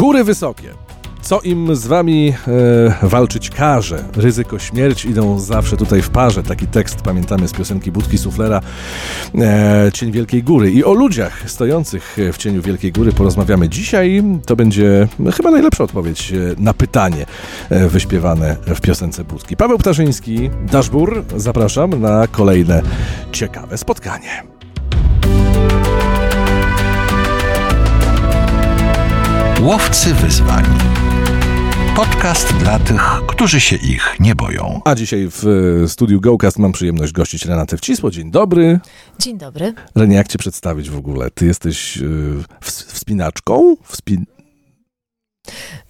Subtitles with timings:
[0.00, 0.74] Góry wysokie.
[1.22, 2.34] Co im z wami
[3.02, 4.04] e, walczyć każe?
[4.16, 6.42] Ryzyko śmierć idą zawsze tutaj w parze.
[6.42, 8.60] Taki tekst pamiętamy z piosenki Budki Suflera
[9.34, 10.70] e, Cień Wielkiej Góry.
[10.70, 14.22] I o ludziach stojących w cieniu Wielkiej Góry porozmawiamy dzisiaj.
[14.46, 17.26] To będzie chyba najlepsza odpowiedź e, na pytanie
[17.70, 19.56] e, wyśpiewane w piosence Budki.
[19.56, 22.82] Paweł Ptaszyński, Daszbur, zapraszam na kolejne
[23.32, 24.42] ciekawe spotkanie.
[29.60, 30.64] Łowcy wyzwań.
[31.96, 34.80] Podcast dla tych, którzy się ich nie boją.
[34.84, 35.44] A dzisiaj w
[35.84, 38.10] e, studiu GoCast mam przyjemność gościć Renatę Wcisło.
[38.10, 38.80] Dzień dobry.
[39.18, 39.74] Dzień dobry.
[39.94, 41.30] Renie, jak cię przedstawić w ogóle?
[41.30, 43.76] Ty jesteś yy, wspinaczką?
[43.82, 44.26] Wspin...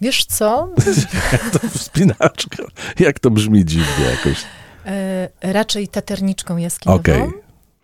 [0.01, 0.69] Wiesz co?
[1.53, 2.63] to wspinaczka?
[2.99, 4.43] Jak to brzmi dziwnie jakoś?
[4.85, 6.99] E, raczej taterniczką jaskiniową.
[6.99, 7.33] Okej, okay.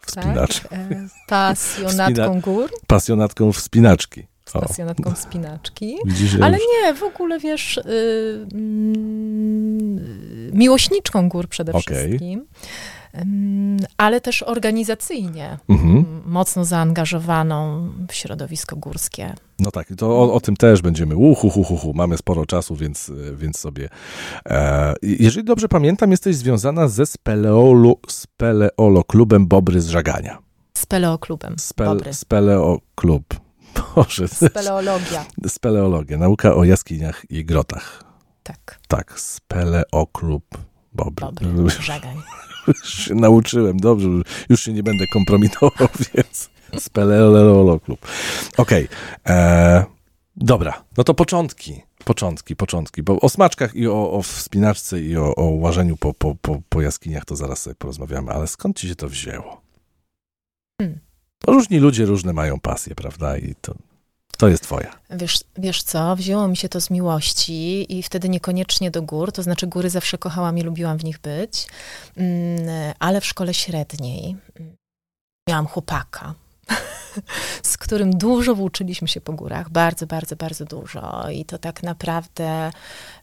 [0.05, 0.69] wspinaczką.
[0.69, 0.79] Tak?
[0.81, 2.41] E, pasjonatką Wspina...
[2.41, 2.69] gór.
[2.87, 5.97] Pasjonatką wspinaczki pasjonatką spinaczki.
[6.05, 8.63] Widzisz, Ale nie, w ogóle wiesz, yy, yy,
[10.53, 11.95] miłośniczką gór przede okay.
[11.95, 12.45] wszystkim.
[13.97, 16.05] ale też organizacyjnie mhm.
[16.25, 19.33] mocno zaangażowaną w środowisko górskie.
[19.59, 21.15] No tak, to o, o tym też będziemy.
[21.15, 21.93] Uhu, hu, hu, hu.
[21.95, 23.89] Mamy sporo czasu, więc, więc sobie.
[24.45, 30.37] E, jeżeli dobrze pamiętam, jesteś związana ze Speleolo, Speleolo Klubem Bobry z Żagania.
[30.73, 31.55] Speleo Klubem.
[31.59, 33.23] Spel, Speleo Klub.
[33.95, 34.27] Boże.
[34.27, 35.25] Speleologia.
[35.47, 38.03] Speleologia, nauka o jaskiniach i grotach.
[38.43, 38.79] Tak.
[38.87, 40.57] Tak, speleoklub.
[40.93, 41.25] Bobry.
[41.25, 42.17] Bobry, żagań.
[42.67, 44.07] Już się nauczyłem, dobrze,
[44.49, 47.99] już się nie będę kompromitował, więc speleoloklub.
[48.57, 49.35] Okej, okay.
[49.35, 49.85] E,
[50.35, 55.35] dobra, no to początki, początki, początki, bo o smaczkach i o, o wspinaczce i o,
[55.35, 58.95] o łażeniu po, po, po, po jaskiniach to zaraz sobie porozmawiamy, ale skąd ci się
[58.95, 59.61] to wzięło?
[60.81, 60.99] Hmm.
[61.47, 63.37] Różni ludzie różne mają pasje, prawda?
[63.37, 63.75] I to,
[64.37, 64.99] to jest twoja.
[65.09, 69.43] Wiesz, wiesz co, wzięło mi się to z miłości i wtedy niekoniecznie do gór, to
[69.43, 71.67] znaczy góry zawsze kochałam i lubiłam w nich być,
[72.17, 74.37] mm, ale w szkole średniej
[75.49, 76.33] miałam chłopaka,
[77.63, 82.71] z którym dużo włóczyliśmy się po górach, bardzo, bardzo, bardzo dużo i to tak naprawdę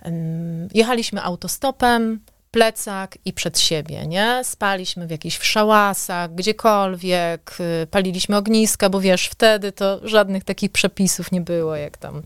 [0.05, 2.21] um, jechaliśmy autostopem,
[2.51, 4.41] plecak i przed siebie, nie?
[4.45, 11.33] Spaliśmy w jakichś szałasach, gdziekolwiek, y, paliliśmy ogniska, bo wiesz, wtedy to żadnych takich przepisów
[11.33, 12.23] nie było, jak tam...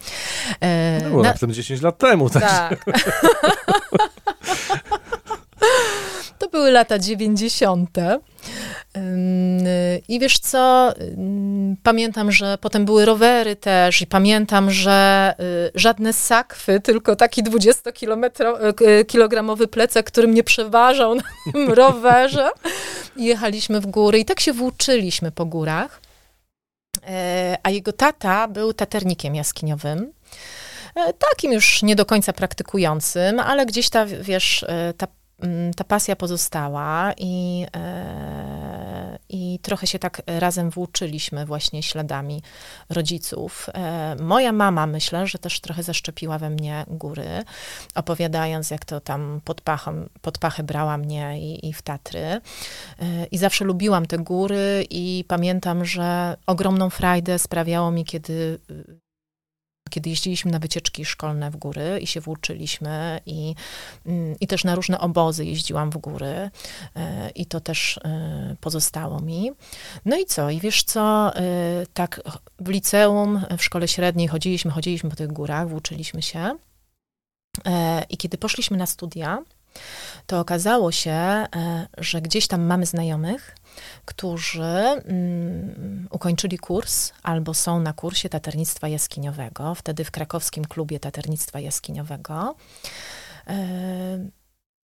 [0.60, 1.28] E, no, było na...
[1.28, 2.42] raptem 10 lat temu, tak?
[2.42, 2.84] Tak.
[6.54, 7.90] były lata 90.
[10.08, 10.92] I wiesz co,
[11.82, 19.66] pamiętam, że potem były rowery też i pamiętam, że y, żadne sakwy, tylko taki 20-kilogramowy
[19.66, 21.22] plecak, który mnie przeważał na
[21.52, 22.50] tym rowerze.
[23.16, 26.00] Jechaliśmy w góry i tak się włóczyliśmy po górach.
[27.06, 30.12] E, a jego tata był taternikiem jaskiniowym
[30.94, 35.06] e, takim już nie do końca praktykującym, ale gdzieś ta, wiesz, e, ta
[35.76, 42.42] ta pasja pozostała i, e, i trochę się tak razem włóczyliśmy właśnie śladami
[42.90, 43.66] rodziców.
[43.74, 47.44] E, moja mama, myślę, że też trochę zaszczepiła we mnie góry,
[47.94, 52.20] opowiadając, jak to tam pod, pachą, pod pachę brała mnie i, i w Tatry.
[52.20, 52.40] E,
[53.30, 58.58] I zawsze lubiłam te góry i pamiętam, że ogromną frajdę sprawiało mi, kiedy
[59.90, 63.54] kiedy jeździliśmy na wycieczki szkolne w góry i się włóczyliśmy i,
[64.06, 66.50] mm, i też na różne obozy jeździłam w góry
[66.96, 69.52] e, i to też e, pozostało mi.
[70.04, 70.50] No i co?
[70.50, 71.42] I wiesz co, e,
[71.94, 72.20] tak
[72.58, 76.56] w liceum, w szkole średniej chodziliśmy, chodziliśmy po tych górach, włóczyliśmy się
[78.10, 79.38] i kiedy poszliśmy na studia,
[80.26, 81.46] to okazało się,
[81.98, 83.56] że gdzieś tam mamy znajomych,
[84.04, 91.60] którzy mm, ukończyli kurs albo są na kursie taternictwa jaskiniowego, wtedy w krakowskim klubie taternictwa
[91.60, 92.54] jaskiniowego.
[93.46, 94.28] E,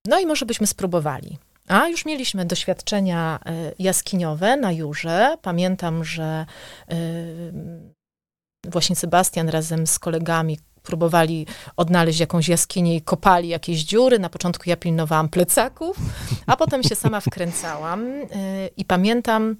[0.07, 1.37] no i może byśmy spróbowali.
[1.67, 5.37] A już mieliśmy doświadczenia e, jaskiniowe na Jurze.
[5.41, 6.45] Pamiętam, że
[6.89, 6.95] e,
[8.65, 11.47] właśnie Sebastian razem z kolegami próbowali
[11.77, 14.19] odnaleźć jakąś jaskinię i kopali jakieś dziury.
[14.19, 15.97] Na początku ja pilnowałam plecaków,
[16.47, 18.05] a potem się sama wkręcałam.
[18.05, 18.25] Y,
[18.77, 19.55] I pamiętam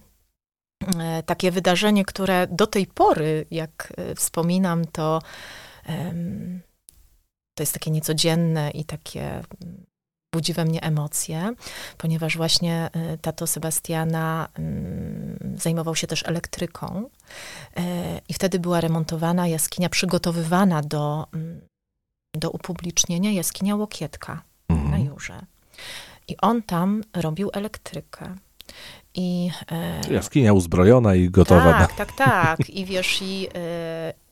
[0.83, 0.87] y,
[1.25, 5.21] takie wydarzenie, które do tej pory, jak y, wspominam, to,
[7.53, 9.41] to jest takie niecodzienne i takie
[10.31, 11.53] budzi we mnie emocje,
[11.97, 17.81] ponieważ właśnie y, tato Sebastiana mm, zajmował się też elektryką y,
[18.29, 21.61] i wtedy była remontowana jaskinia, przygotowywana do, mm,
[22.33, 24.91] do upublicznienia jaskinia Łokietka mhm.
[24.91, 25.45] na Jurze.
[26.27, 28.35] I on tam robił elektrykę.
[29.15, 31.73] I, e, Jaskinia uzbrojona i gotowa.
[31.73, 32.05] Tak, na...
[32.05, 32.69] tak, tak.
[32.69, 33.47] I wiesz, i,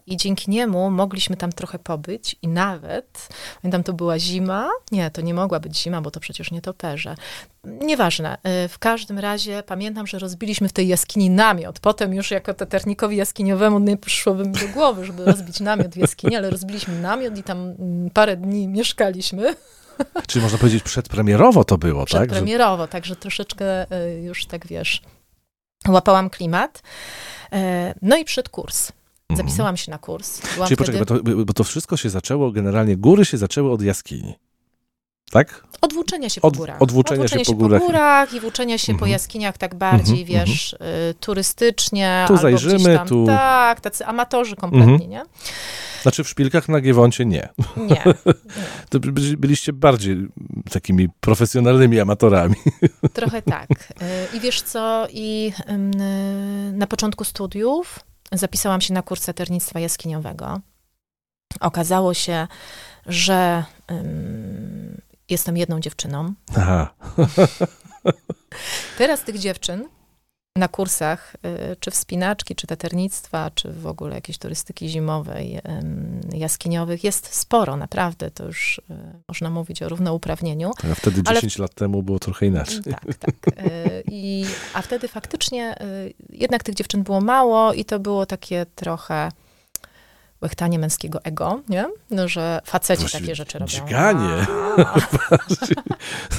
[0.07, 3.29] I dzięki niemu mogliśmy tam trochę pobyć i nawet,
[3.61, 4.69] pamiętam, to była zima.
[4.91, 7.15] Nie, to nie mogła być zima, bo to przecież nie toperze.
[7.63, 8.37] Nieważne.
[8.65, 11.79] Y, w każdym razie pamiętam, że rozbiliśmy w tej jaskini namiot.
[11.79, 16.35] Potem już jako teternikowi jaskiniowemu nie przyszłoby mi do głowy, żeby rozbić namiot w jaskini,
[16.35, 19.55] ale rozbiliśmy namiot i tam mm, parę dni mieszkaliśmy.
[20.27, 22.07] Czyli można powiedzieć przedpremierowo to było, tak?
[22.07, 22.87] Przedpremierowo, że...
[22.87, 25.01] także troszeczkę y, już tak wiesz,
[25.87, 26.81] łapałam klimat.
[27.53, 27.57] Y,
[28.01, 28.91] no i przed kurs.
[28.91, 29.06] Mhm.
[29.35, 30.41] Zapisałam się na kurs.
[30.53, 30.99] Byłam Czyli wtedy...
[30.99, 34.35] poczekaj, bo to, bo to wszystko się zaczęło, generalnie góry się zaczęły od jaskini.
[35.31, 35.63] Tak?
[35.81, 36.81] Od włóczenia się po Od, górach.
[36.81, 37.81] Odwłóczenia, odwłóczenia się, się, po górach.
[37.81, 38.99] po górach i włóczenia się mm -hmm.
[38.99, 39.11] po mhm.
[39.11, 40.47] jaskiniach tak bardziej, mm -hmm.
[40.47, 40.77] wiesz, y,
[41.19, 42.25] turystycznie.
[42.27, 43.25] Tu zajrzymy, tam, tu...
[43.25, 45.09] Tak, tacy amatorzy kompletnie, mm -hmm.
[45.09, 45.23] nie?
[46.01, 47.49] Znaczy w szpilkach na Giewoncie nie.
[47.77, 47.87] Nie.
[47.87, 48.03] nie.
[48.89, 48.99] To
[49.37, 50.27] byliście bardziej
[50.71, 52.55] takimi profesjonalnymi amatorami.
[53.13, 53.69] Trochę tak.
[53.71, 57.99] Y, I wiesz co, i y, na początku studiów
[58.31, 60.59] zapisałam się na kurs saternictwa jaskiniowego.
[61.59, 62.47] Okazało się,
[63.05, 66.33] że um, jestem jedną dziewczyną.
[66.57, 66.93] Aha.
[68.97, 69.89] Teraz tych dziewczyn
[70.57, 71.35] na kursach,
[71.71, 75.59] y, czy wspinaczki, czy taternictwa, czy w ogóle jakiejś turystyki zimowej,
[76.33, 78.31] jaskiniowych jest sporo, naprawdę.
[78.31, 78.93] To już y,
[79.27, 80.71] można mówić o równouprawnieniu.
[80.91, 81.63] A wtedy 10 ale...
[81.63, 82.81] lat temu było trochę inaczej.
[82.83, 83.59] Tak, tak.
[83.59, 85.75] Y, I, a wtedy faktycznie
[86.29, 89.31] jednak tych dziewczyn było mało i to było takie trochę
[90.41, 91.85] łechtanie męskiego ego, nie?
[92.09, 93.71] No, że faceci Właściwie takie rzeczy robią.
[93.71, 94.45] Dźganie.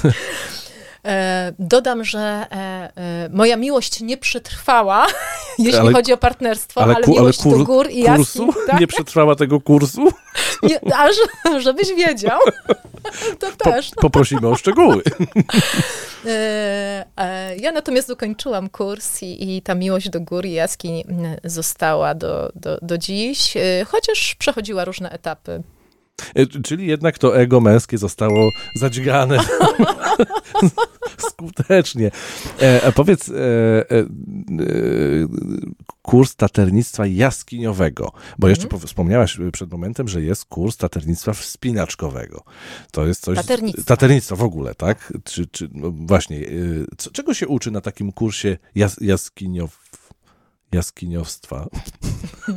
[1.05, 2.55] E, dodam, że e,
[2.95, 5.07] e, moja miłość nie przetrwała,
[5.59, 8.45] jeśli ale, chodzi o partnerstwo, ale, ale miłość ale kur, do gór i kursu?
[8.45, 8.63] jaskiń.
[8.67, 8.79] Tak?
[8.79, 10.07] Nie przetrwała tego kursu?
[10.63, 11.15] Nie, aż,
[11.57, 12.39] żebyś wiedział,
[13.39, 13.89] to też.
[13.89, 15.01] Po, poprosimy o szczegóły.
[17.57, 21.03] Ja natomiast ukończyłam kurs i, i ta miłość do gór i jaskiń
[21.43, 23.53] została do, do, do dziś,
[23.87, 25.63] chociaż przechodziła różne etapy.
[26.63, 29.39] Czyli jednak to ego męskie zostało zadźgane
[31.29, 32.11] skutecznie.
[32.61, 34.05] E, a powiedz, e, e, e,
[36.01, 38.79] kurs taternictwa jaskiniowego, bo jeszcze mm.
[38.79, 42.43] wspomniałaś przed momentem, że jest kurs taternictwa wspinaczkowego.
[42.91, 43.39] To jest coś...
[43.85, 45.13] Taternictwa w ogóle, tak?
[45.23, 46.45] Czy, czy no właśnie, e,
[46.97, 49.88] co, czego się uczy na takim kursie jas, jaskiniow
[50.71, 51.67] jaskiniowstwa.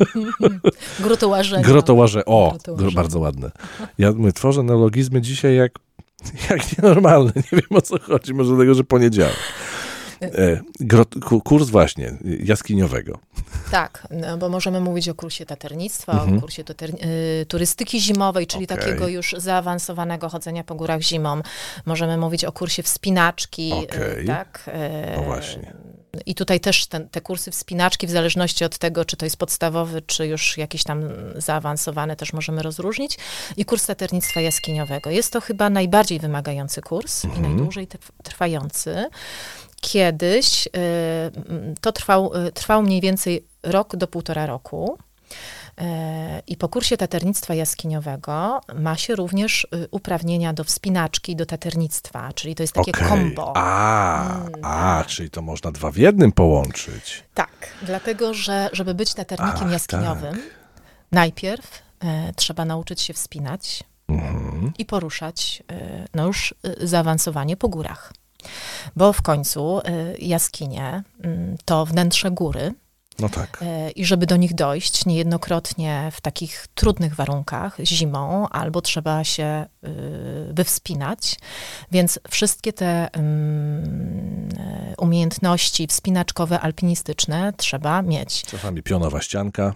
[1.01, 1.63] Grotołażenia.
[1.63, 2.97] Grotołaże, o, Grotołaże.
[2.97, 3.51] bardzo ładne.
[3.99, 5.73] Ja my tworzę neologizmy dzisiaj jak,
[6.51, 7.33] jak nienormalne.
[7.37, 9.37] Nie wiem o co chodzi, może dlatego, że poniedziałek.
[10.23, 10.61] E,
[11.45, 13.19] kurs właśnie jaskiniowego.
[13.71, 16.39] Tak, no, bo możemy mówić o kursie taternictwa, mhm.
[16.39, 16.63] o kursie
[17.43, 18.79] y, turystyki zimowej, czyli okay.
[18.79, 21.43] takiego już zaawansowanego chodzenia po górach zimą.
[21.87, 24.25] Możemy mówić o kursie wspinaczki, okay.
[24.27, 24.71] tak?
[25.17, 25.75] No właśnie.
[26.27, 30.03] I tutaj też ten, te kursy wspinaczki, w zależności od tego, czy to jest podstawowy,
[30.03, 31.03] czy już jakiś tam
[31.37, 33.19] zaawansowany, też możemy rozróżnić.
[33.57, 35.11] I kurs taternictwa jaskiniowego.
[35.11, 37.45] Jest to chyba najbardziej wymagający kurs mhm.
[37.45, 37.89] i najdłużej
[38.23, 39.09] trwający.
[39.81, 40.71] Kiedyś y,
[41.81, 44.99] to trwał, y, trwał mniej więcej rok do półtora roku.
[45.83, 45.85] Y,
[46.47, 52.63] I po kursie taternictwa jaskiniowego ma się również uprawnienia do wspinaczki, do taternictwa, czyli to
[52.63, 53.09] jest takie okay.
[53.09, 53.53] kombo.
[53.57, 55.07] A, mm, a tak.
[55.07, 57.25] czyli to można dwa w jednym połączyć.
[57.35, 57.51] Tak,
[57.83, 60.43] dlatego że żeby być taternikiem Ach, jaskiniowym, tak.
[61.13, 64.73] najpierw e, trzeba nauczyć się wspinać mhm.
[64.79, 68.13] i poruszać e, no już zaawansowanie po górach.
[68.97, 69.83] Bo w końcu y,
[70.19, 72.75] jaskinie mm, to wnętrze góry.
[73.19, 73.63] No tak.
[73.63, 79.67] Y, I żeby do nich dojść, niejednokrotnie w takich trudnych warunkach, zimą, albo trzeba się
[79.85, 79.89] y,
[80.53, 81.37] wywspinać.
[81.91, 84.49] Więc wszystkie te mm,
[84.99, 88.43] umiejętności wspinaczkowe, alpinistyczne trzeba mieć.
[88.43, 89.75] Czasami pionowa ścianka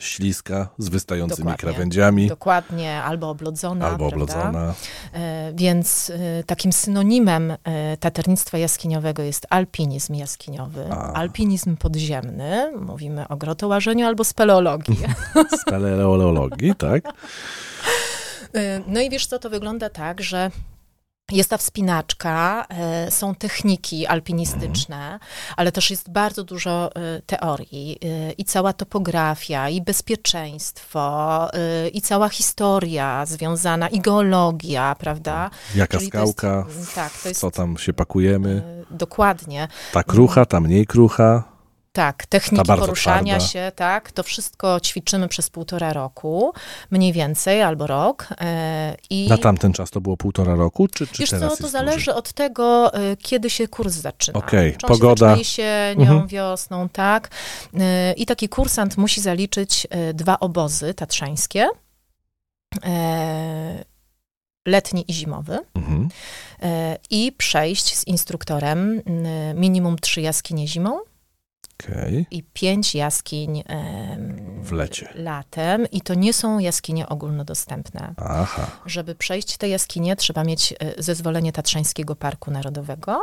[0.00, 2.26] śliska z wystającymi dokładnie, krawędziami.
[2.26, 3.86] Dokładnie, albo oblodzona.
[3.86, 4.74] Albo oblodzona.
[5.12, 11.12] E, więc e, takim synonimem e, taternictwa jaskiniowego jest alpinizm jaskiniowy, A.
[11.12, 14.98] alpinizm podziemny, mówimy o grotołażeniu albo speleologii.
[15.62, 17.04] speleologii, tak.
[18.86, 20.50] No i wiesz co, to wygląda tak, że
[21.32, 25.18] jest ta wspinaczka, e, są techniki alpinistyczne,
[25.56, 31.48] ale też jest bardzo dużo e, teorii e, i cała topografia, i bezpieczeństwo,
[31.92, 35.50] i cała historia związana, i geologia, prawda?
[35.74, 38.84] Jaka Czyli skałka, jest, tak, to jest, co tam się pakujemy.
[38.90, 39.68] Dokładnie.
[39.92, 41.55] Ta krucha, ta mniej krucha.
[41.96, 43.46] Tak, techniki poruszania twarda.
[43.52, 46.52] się, tak, to wszystko ćwiczymy przez półtora roku,
[46.90, 48.28] mniej więcej, albo rok.
[48.40, 51.68] e, I Na tamten czas to było półtora roku, czy, czy Wiesz teraz co, to
[51.68, 54.38] zależy od tego, y, kiedy się kurs zaczyna.
[54.38, 55.34] Okej, on pogoda.
[55.34, 56.26] się jesienią, Mhm.
[56.28, 57.30] wiosną, tak.
[57.74, 57.78] Y,
[58.16, 61.68] I taki kursant musi zaliczyć dwa obozy tatrzańskie.
[62.84, 63.84] e,
[64.66, 65.58] Letni i zimowy.
[65.74, 66.08] Mhm.
[66.62, 69.02] e, I przejść z instruktorem
[69.54, 70.98] minimum trzy jaskinie zimą
[71.80, 72.26] Okej.
[72.30, 75.08] i pięć jaskiń em, W lecie.
[75.14, 75.86] latem.
[75.92, 78.14] I to nie są jaskinie ogólnodostępne.
[78.16, 78.70] Aha.
[78.86, 83.20] Żeby przejść te jaskinie, trzeba mieć e, zezwolenie Tatrzańskiego Parku Narodowego.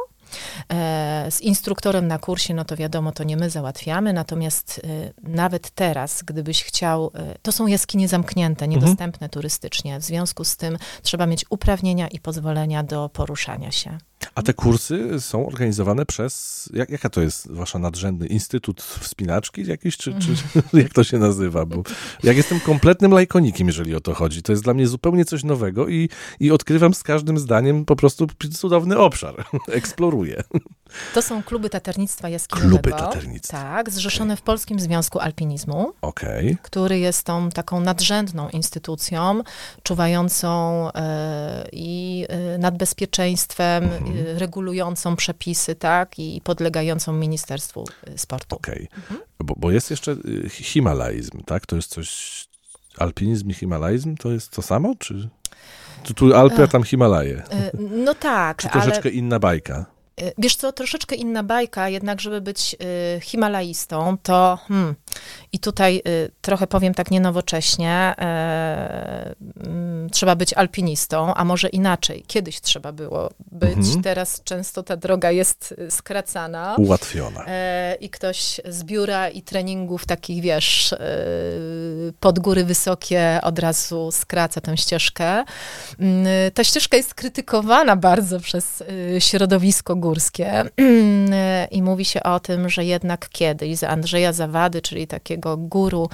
[0.71, 5.69] E, Z instruktorem na kursie, no to wiadomo, to nie my załatwiamy, natomiast e, nawet
[5.69, 11.45] teraz, gdybyś chciał, to są jaskinie zamknięte, niedostępne turystycznie, w związku z tym trzeba mieć
[11.49, 13.97] uprawnienia i pozwolenia do poruszania się.
[14.35, 19.97] A te kursy są organizowane przez, jak, jaka to jest wasza nadrzędny instytut wspinaczki jakiś,
[19.97, 20.35] czy, czy
[20.83, 21.65] jak to się nazywa?
[21.65, 21.83] Bo
[22.23, 25.87] jak jestem kompletnym lajkonikiem, jeżeli o to chodzi, to jest dla mnie zupełnie coś nowego
[25.87, 26.09] i,
[26.39, 29.45] i odkrywam z każdym zdaniem po prostu cudowny obszar.
[29.67, 30.43] Eksploruję.
[31.13, 32.77] To są kluby taternictwa jaskiniowego.
[32.79, 33.57] Kluby taternictwa.
[33.57, 35.93] Tak, zrzeszone w Polskim Związku Alpinizmu.
[36.01, 36.57] Okej.
[36.61, 39.41] który jest tą taką nadrzędną instytucją,
[39.83, 44.13] czuwającą e, i e, nad bezpieczeństwem, Mhm.
[44.35, 48.55] e, regulującą przepisy, tak, i podlegającą Ministerstwu e, Sportu.
[48.55, 48.87] Okej.
[48.97, 49.19] Mhm.
[49.39, 51.65] Bo, bo jest jeszcze y, himalaizm, tak?
[51.65, 52.43] To jest coś...
[52.97, 55.29] Alpinizm i himalaizm to jest to samo, czy...
[56.03, 57.43] Tu, tu Alpy, a tam Himalaje.
[57.79, 59.85] No tak, Czy ale troszeczkę inna bajka?
[60.21, 62.75] E, wiesz co, troszeczkę inna bajka, jednak żeby być
[63.15, 64.95] e, himalaistą, to hmm,
[65.51, 66.01] i tutaj e,
[66.41, 73.73] trochę powiem tak nienowocześnie, mm, trzeba być alpinistą, a może inaczej, kiedyś trzeba było być,
[73.77, 74.01] Mhm.
[74.03, 76.75] teraz często ta droga jest e, skracana.
[76.77, 77.45] Ułatwiona.
[77.47, 80.97] E, I ktoś z biura i treningów takich, wiesz, e,
[82.19, 85.43] pod góry wysokie od razu skraca tę ścieżkę.
[85.99, 88.83] Mm, Ta ścieżka jest krytykowana bardzo przez
[89.19, 90.63] środowisko górskie
[91.77, 96.09] i mówi się o tym, że jednak kiedyś za Andrzeja Zawady, czyli takiego guru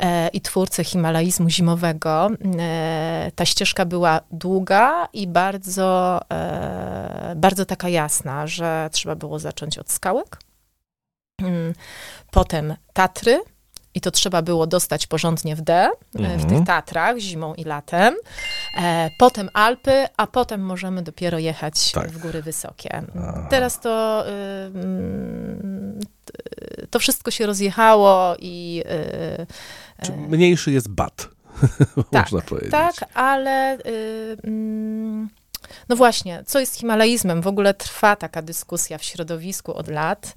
[0.00, 7.88] e, i twórcę himalaizmu zimowego, e, ta ścieżka była długa i bardzo, e, bardzo taka
[7.88, 10.38] jasna, że trzeba było zacząć od skałek,
[11.42, 11.74] Mm,
[12.30, 13.40] potem Tatry.
[13.94, 16.48] I to trzeba było dostać porządnie w D, e, w Mhm.
[16.48, 18.14] tych Tatrach, zimą i latem.
[18.76, 22.10] E, potem Alpy, a potem możemy dopiero jechać Tak.
[22.10, 23.02] w góry wysokie.
[23.18, 23.46] Aha.
[23.50, 24.70] Teraz to, y,
[26.90, 28.82] to wszystko się rozjechało i
[30.00, 31.28] y, Czy mniejszy jest bat,
[32.10, 32.70] Tak, można powiedzieć.
[32.70, 35.28] tak, ale y, mm,
[35.88, 37.42] no właśnie, co jest himalaizmem?
[37.42, 40.32] W ogóle trwa taka dyskusja w środowisku od lat.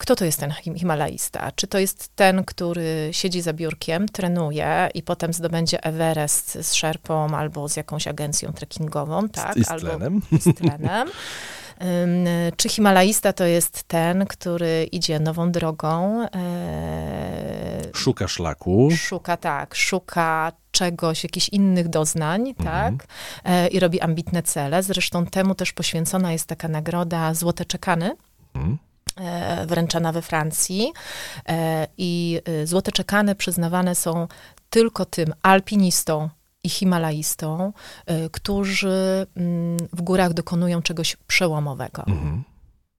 [0.00, 1.52] Kto to jest ten him- himalaista?
[1.56, 7.36] Czy to jest ten, który siedzi za biurkiem, trenuje i potem zdobędzie Everest z szerpą
[7.36, 9.58] albo z jakąś agencją trekkingową, tak?
[9.58, 10.20] Z albo tlenem.
[10.40, 11.08] z trenem.
[11.82, 12.26] Ym,
[12.56, 18.88] Czy himalaista to jest ten, który idzie nową drogą, e, Szuka szlaku.
[18.96, 22.98] szuka tak, szuka czegoś, jakichś innych doznań, Mhm.
[22.98, 23.06] tak,
[23.44, 24.82] e, i robi ambitne cele.
[24.82, 28.16] Zresztą temu też poświęcona jest taka nagroda Złote Czekany,
[28.54, 28.78] Mhm.
[29.20, 30.92] E, wręczana we Francji.
[31.48, 34.28] E, I e, Złote Czekany przyznawane są
[34.70, 36.28] tylko tym alpinistom
[36.64, 37.72] i himalaistom,
[38.06, 42.42] e, którzy mm, w górach dokonują czegoś przełomowego, Mhm.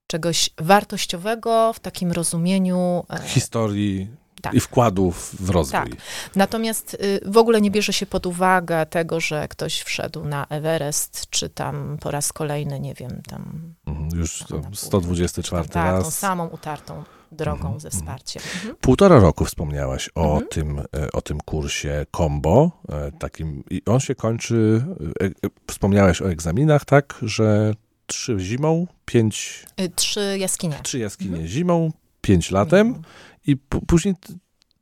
[0.07, 4.07] czegoś wartościowego w takim rozumieniu Historii
[4.41, 4.53] tak.
[4.53, 5.79] i wkładów w rozwój.
[5.79, 5.89] Tak.
[6.35, 11.29] Natomiast y, w ogóle nie bierze się pod uwagę tego, że ktoś wszedł na Everest,
[11.29, 14.09] czy tam po raz kolejny, nie wiem, tam Mhm.
[14.19, 16.19] Już pół- 124 tą, tak, tą raz.
[16.19, 18.01] samą utartą drogą Mhm, ze mhm.
[18.01, 18.43] wsparciem.
[18.55, 18.75] Mhm.
[18.81, 20.47] Półtora roku wspomniałaś o, Mhm.
[20.49, 24.83] tym, e, o tym kursie combo, e, takim, i on się kończy,
[25.23, 27.73] e, wspomniałeś o egzaminach, tak, że
[28.05, 30.79] trzy zimą, pięć, Y, Trzy jaskinie.
[30.83, 31.47] trzy jaskinie Mhm.
[31.47, 33.01] zimą, pięć latem
[33.47, 33.57] i
[33.87, 34.15] później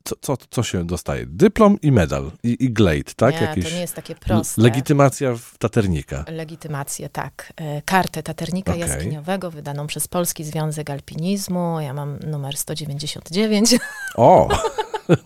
[0.04, 1.26] co, co, co się dostaje?
[1.26, 3.34] Dyplom i medal, i, i glade, tak?
[3.34, 4.62] Nie, Jakieś to nie jest takie proste.
[4.62, 6.24] legitymacja w taternika.
[6.28, 7.52] Legitymację, tak.
[7.56, 8.80] E, Kartę taternika Okej.
[8.80, 11.80] jaskiniowego wydaną przez Polski Związek Alpinizmu.
[11.80, 13.74] Ja mam numer 199.
[14.14, 14.48] O,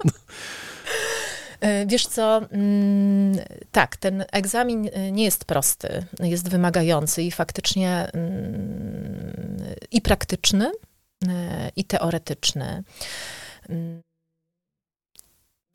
[1.60, 3.38] E, Wiesz co, mm,
[3.72, 9.56] tak, ten egzamin e, nie jest prosty, jest wymagający i faktycznie mm,
[9.90, 10.72] i praktyczny,
[11.76, 12.82] i teoretyczny.
[13.68, 14.00] Mm.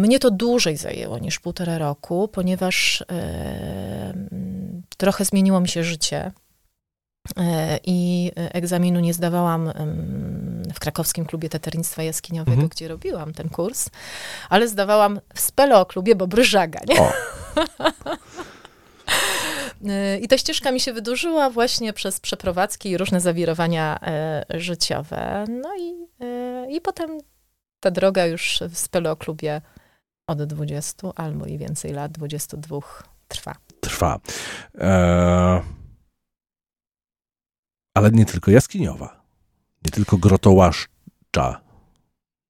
[0.02, 6.32] Mnie to dłużej zajęło niż półtora roku, ponieważ mm, trochę zmieniło mi się życie.
[7.38, 9.72] E, I egzaminu nie zdawałam
[10.74, 12.70] w krakowskim klubie taternictwa jaskiniowego, Mhm.
[12.70, 13.90] gdzie robiłam ten kurs,
[14.50, 17.02] ale zdawałam w Spelo klubie Bobry Żaga, nie?
[17.02, 18.18] O, Y,
[20.22, 25.46] I ta ścieżka mi się wydłużyła właśnie przez przeprowadzki i różne zawirowania e, życiowe.
[25.50, 27.18] No i, e, i potem
[27.80, 29.62] ta droga już w Spelo klubie
[30.28, 32.80] od 20 albo i więcej lat, 22
[33.28, 33.56] trwa.
[33.82, 34.20] trwa.
[34.78, 35.62] E,
[37.94, 39.22] ale nie tylko jaskiniowa.
[39.86, 41.62] Nie tylko grotołaszcza.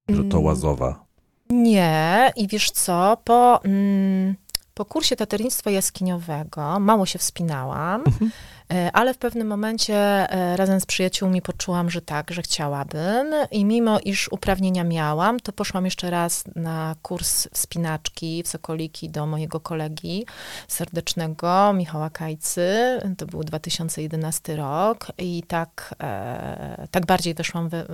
[0.09, 1.05] Grotołazowa.
[1.50, 4.36] Nie, i wiesz co, po, mm,
[4.79, 8.31] po kursie taternictwa jaskiniowego mało się wspinałam, Mhm.
[8.74, 13.66] E, ale w pewnym momencie e, razem z przyjaciółmi poczułam, że tak, że chciałabym i
[13.66, 19.60] mimo iż uprawnienia miałam, to poszłam jeszcze raz na kurs wspinaczki w Sokoliki do mojego
[19.60, 20.26] kolegi
[20.68, 27.86] serdecznego, Michała Kajcy, to był 2011 rok i tak, e, tak bardziej weszłam we,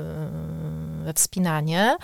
[1.03, 1.97] we wspinanie.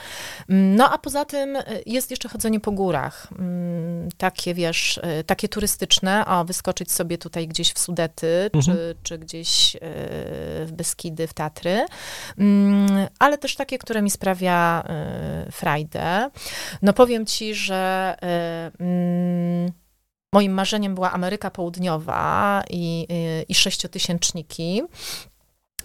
[0.50, 3.28] No a poza tym jest jeszcze chodzenie po górach.
[3.40, 9.76] Mm, Takie, wiesz, takie turystyczne, o, wyskoczyć sobie tutaj gdzieś w Sudety, czy, czy gdzieś
[9.76, 9.80] y,
[10.66, 11.86] w Beskidy, w Tatry.
[12.38, 14.84] Mm, Ale też takie, które mi sprawia
[15.48, 16.30] y, frajdę.
[16.82, 18.16] No powiem ci, że
[18.80, 19.72] y, mm,
[20.34, 23.08] moim marzeniem była Ameryka Południowa i,
[23.50, 24.82] i sześciotysięczniki.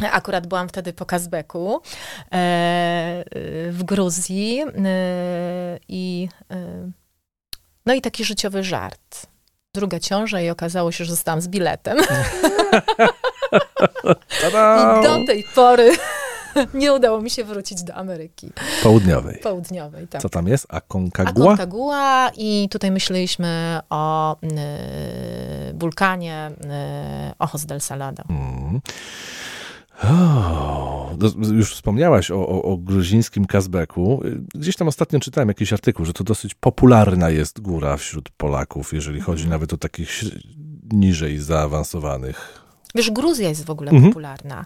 [0.00, 3.25] Akurat byłam wtedy po Kazbeku e,
[3.71, 6.90] w Gruzji e, i e,
[7.87, 9.26] no i taki życiowy żart.
[9.76, 11.99] Druga ciąża i okazało się, że zostałam z biletem.
[15.00, 15.90] I do tej pory
[16.75, 18.50] nie udało mi się wrócić do Ameryki
[18.83, 19.38] Południowej.
[19.42, 20.09] Południowej.
[20.09, 20.23] Tak.
[20.23, 20.66] Co tam jest?
[20.68, 21.45] Aconcagua?
[21.45, 24.47] Aconcagua i tutaj myśleliśmy o y,
[25.75, 26.50] wulkanie
[27.30, 28.23] y, Ojos del Salado.
[28.28, 28.80] Mm.
[31.52, 34.22] Już wspomniałaś o, o, o gruzińskim Kazbeku.
[34.54, 39.20] Gdzieś tam ostatnio czytałem jakiś artykuł, że to dosyć popularna jest góra wśród Polaków, jeżeli
[39.20, 39.50] chodzi Mhm.
[39.50, 40.24] nawet o takich
[40.92, 42.65] niżej zaawansowanych.
[42.95, 44.11] Wiesz, Gruzja jest w ogóle Mhm.
[44.12, 44.64] popularna.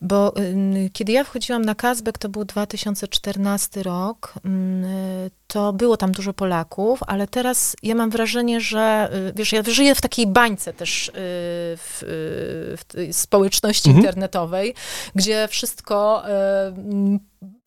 [0.00, 6.12] Bo ym, kiedy ja wchodziłam na Kazbek, to był 2014 rok, y, to było tam
[6.12, 10.72] dużo Polaków, ale teraz ja mam wrażenie, że y, wiesz, ja żyję w takiej bańce
[10.72, 14.04] też y, w, y, w społeczności Mhm.
[14.06, 14.74] internetowej,
[15.14, 17.18] gdzie wszystko y,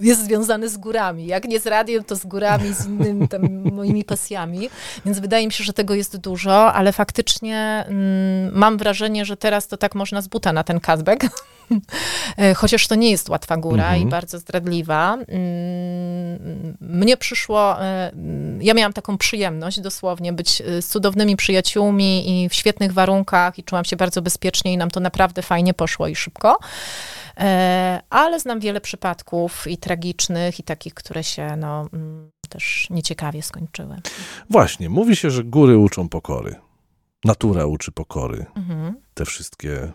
[0.06, 1.26] jest związane z górami.
[1.26, 3.42] Jak nie z radiem, to z górami, z innymi tam
[3.72, 4.70] moimi pasjami.
[5.06, 9.68] Więc wydaje mi się, że tego jest dużo, ale faktycznie mm, mam wrażenie, że teraz
[9.68, 11.26] to tak można z buta na ten Kazbek.
[12.38, 14.02] E, Chociaż to nie jest łatwa góra Mhm.
[14.02, 15.14] i bardzo zdradliwa.
[15.14, 22.44] Mm, Mnie przyszło, e, mm, ja miałam taką przyjemność dosłownie być e, z cudownymi przyjaciółmi
[22.44, 26.08] i w świetnych warunkach i czułam się bardzo bezpiecznie i nam to naprawdę fajnie poszło
[26.08, 26.58] i szybko.
[28.10, 33.96] Ale znam wiele przypadków i tragicznych, i takich, które się no, mm, też nieciekawie skończyły.
[34.50, 36.56] Właśnie, mówi się, że góry uczą pokory.
[37.26, 38.46] Natura uczy pokory.
[38.56, 38.96] Mhm.
[39.14, 39.92] Te wszystkie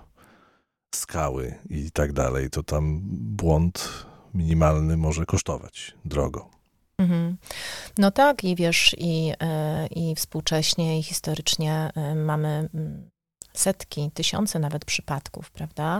[0.94, 6.50] skały i tak dalej, to tam błąd minimalny może kosztować drogo.
[6.98, 7.37] Mhm.
[7.98, 13.11] No tak, i wiesz, i, e, i współcześnie, i historycznie e, mamy mm,
[13.53, 15.98] setki, tysiące nawet przypadków, prawda?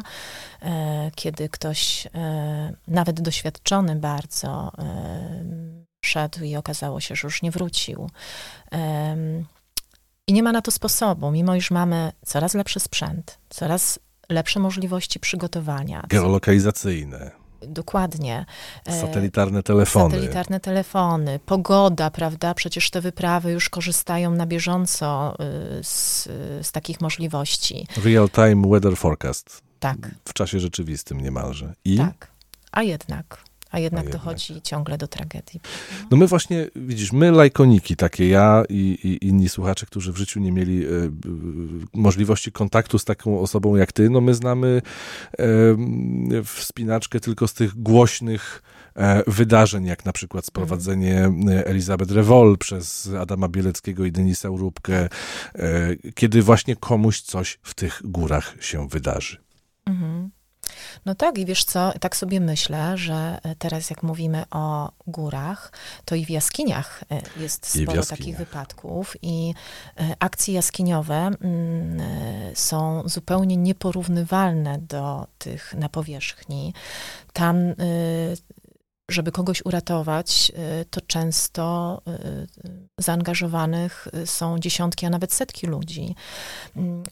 [0.63, 2.09] E, Kiedy ktoś,
[2.89, 4.73] nawet doświadczony bardzo,
[6.05, 8.11] szedł i okazało się, że już nie wrócił.
[10.27, 13.99] I nie ma na to sposobu, mimo iż mamy coraz lepszy sprzęt, coraz
[14.31, 16.05] lepsze możliwości przygotowania.
[16.09, 17.31] Geolokalizacyjne,
[17.63, 18.47] Dokładnie.
[18.87, 20.15] E, satelitarne telefony.
[20.15, 22.55] Satelitarne telefony, pogoda, prawda?
[22.55, 25.35] Przecież te wyprawy już korzystają na bieżąco
[25.81, 26.25] y, z,
[26.63, 27.87] z takich możliwości.
[28.05, 29.63] Real-time weather forecast.
[29.79, 31.75] Tak, W czasie rzeczywistym niemalże.
[31.85, 32.31] I tak.
[32.73, 34.23] A jednak, a jednak jednak.
[34.23, 35.61] dochodzi ciągle do tragedii.
[36.11, 40.41] no my właśnie, widzisz, my lajkoniki, takie ja i, i inni słuchacze, którzy w życiu
[40.41, 40.89] nie mieli e,
[41.95, 44.83] możliwości kontaktu z taką osobą jak ty, no my znamy
[46.45, 48.63] wspinaczkę tylko z tych głośnych
[48.97, 55.09] e, wydarzeń, jak na przykład sprowadzenie e, Elizabeth Rewol przez Adama Bieleckiego i Denisa Urubkę,
[56.15, 59.37] kiedy właśnie komuś coś w tych górach się wydarzy.
[59.87, 60.31] Mhm.
[61.07, 65.73] No tak, i wiesz co, tak sobie myślę, że teraz jak mówimy o górach,
[66.05, 68.19] to i w jaskiniach e, jest sporo jaskiniach.
[68.19, 69.55] takich wypadków i
[69.97, 76.75] e, akcje jaskiniowe mm, e, są zupełnie nieporównywalne do tych na powierzchni.
[77.33, 77.75] Tam e,
[79.13, 81.71] żeby kogoś uratować, y, to często
[82.99, 86.15] zaangażowanych są dziesiątki, a nawet setki ludzi.
[86.77, 87.03] Mm,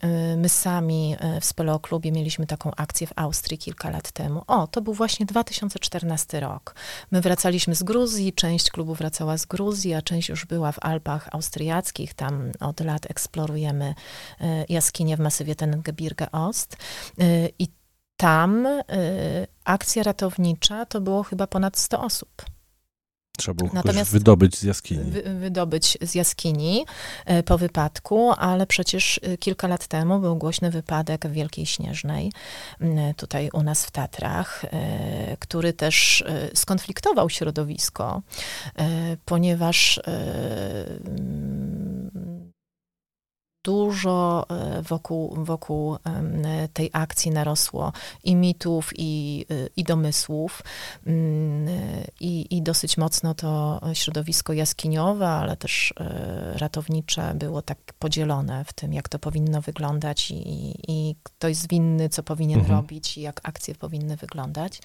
[0.40, 4.42] my sami w Speleoklubie mieliśmy taką akcję w Austrii kilka lat temu.
[4.46, 6.74] O, to był właśnie 2014 rok.
[7.10, 11.28] My wracaliśmy z Gruzji, część klubu wracała z Gruzji, a część już była w Alpach
[11.32, 12.14] austriackich.
[12.14, 13.94] Tam od lat eksplorujemy
[14.68, 16.76] jaskinie w masywie Tengebirge Ost.
[17.58, 17.77] I
[18.18, 18.82] tam y,
[19.64, 22.44] akcja ratownicza to było chyba ponad 100 osób.
[23.38, 25.10] Trzeba było Natomiast wydobyć z jaskini.
[25.10, 26.86] Wy, wydobyć z jaskini
[27.30, 32.32] y, po wypadku, ale przecież y, kilka lat temu był głośny wypadek w Wielkiej Śnieżnej,
[32.82, 34.68] y, tutaj u nas w Tatrach, y,
[35.38, 38.22] który też y, skonfliktował środowisko,
[39.24, 40.00] ponieważ
[43.68, 45.96] dużo e, wokół, wokół
[46.72, 47.92] tej akcji narosło
[48.24, 50.62] i mitów, i, i domysłów.
[51.06, 51.68] Mm,
[52.20, 58.72] I, I dosyć mocno to środowisko jaskiniowe, ale też e, ratownicze było tak podzielone w
[58.72, 62.76] tym, jak to powinno wyglądać i, i kto jest winny, co powinien mhm.
[62.76, 64.80] robić i jak akcje powinny wyglądać.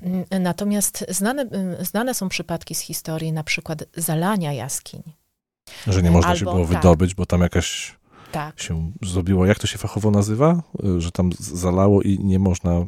[0.00, 1.46] Mm, natomiast znane,
[1.80, 5.02] znane są przypadki z historii na przykład zalania jaskiń.
[5.86, 6.76] Że nie można Albo, się było tak.
[6.76, 7.97] wydobyć, bo tam jakaś
[8.32, 8.60] tak.
[8.60, 9.46] się zrobiło.
[9.46, 10.62] Jak to się fachowo nazywa?
[10.84, 12.86] Y, że tam zalało i nie można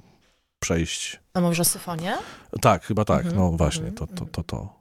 [0.61, 1.21] przejść.
[1.35, 2.17] A mówisz o syfonie?
[2.61, 3.27] Tak, chyba tak.
[3.27, 3.37] Mhm.
[3.37, 4.81] No właśnie, mhm, to, to, to, to.